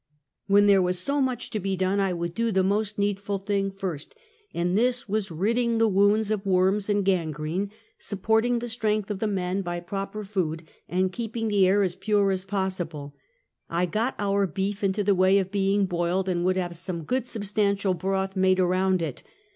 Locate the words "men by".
9.27-9.79